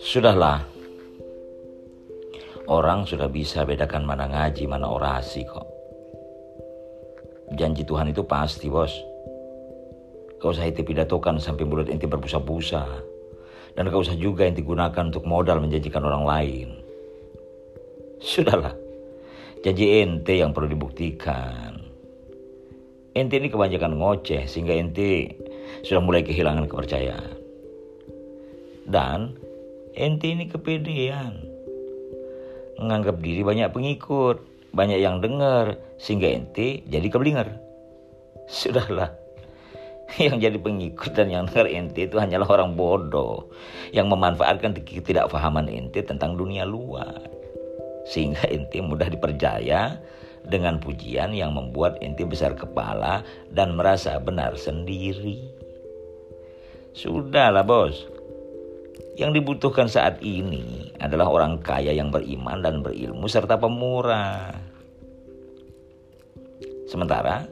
[0.00, 0.64] Sudahlah,
[2.72, 5.68] orang sudah bisa bedakan mana ngaji, mana orasi kok.
[7.52, 8.96] Janji Tuhan itu pasti bos.
[10.40, 12.80] Kau usah inti pidatokan sampai mulut inti berbusa-busa.
[13.76, 16.68] Dan kau usah juga inti gunakan untuk modal menjanjikan orang lain.
[18.24, 18.72] Sudahlah,
[19.60, 21.85] janji ente yang perlu dibuktikan.
[23.16, 25.40] Ente ini kebanyakan ngoceh sehingga ente
[25.80, 27.32] sudah mulai kehilangan kepercayaan.
[28.84, 29.40] Dan
[29.96, 31.40] ente ini kepedean.
[32.76, 34.44] Menganggap diri banyak pengikut,
[34.76, 37.56] banyak yang dengar, sehingga ente jadi keblinger.
[38.52, 39.16] Sudahlah,
[40.20, 43.48] yang jadi pengikut dan yang dengar ente itu hanyalah orang bodoh
[43.96, 47.16] yang memanfaatkan ketidakfahaman ente tentang dunia luar.
[48.04, 49.96] Sehingga ente mudah dipercaya
[50.46, 55.42] dengan pujian yang membuat ente besar kepala dan merasa benar sendiri.
[56.96, 58.08] Sudahlah bos,
[59.20, 64.54] yang dibutuhkan saat ini adalah orang kaya yang beriman dan berilmu serta pemurah.
[66.86, 67.44] Sementara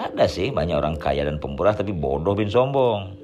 [0.00, 3.16] ada sih banyak orang kaya dan pemurah tapi bodoh bin sombong.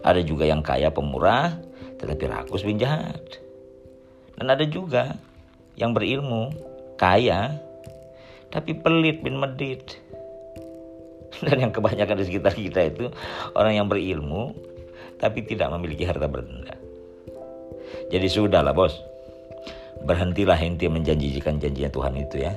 [0.00, 1.56] Ada juga yang kaya pemurah
[2.00, 3.20] tetapi rakus bin jahat.
[4.36, 5.16] Dan ada juga
[5.80, 6.52] yang berilmu,
[7.00, 7.56] kaya
[8.50, 9.98] tapi pelit bin medit.
[11.44, 13.12] Dan yang kebanyakan di sekitar kita itu
[13.52, 14.56] orang yang berilmu
[15.20, 16.76] tapi tidak memiliki harta benda.
[18.08, 18.94] Jadi sudahlah bos,
[20.04, 22.52] berhentilah ente menjanjikan janjinya Tuhan itu ya.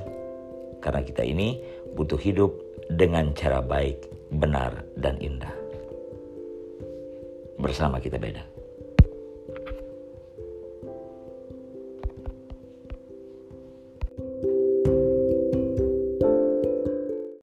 [0.80, 1.60] Karena kita ini
[1.92, 2.52] butuh hidup
[2.88, 4.00] dengan cara baik,
[4.32, 5.52] benar, dan indah.
[7.60, 8.59] Bersama kita beda.